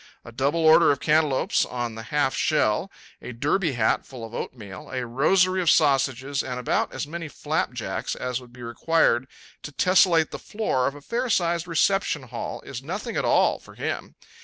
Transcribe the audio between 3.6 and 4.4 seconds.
hat full of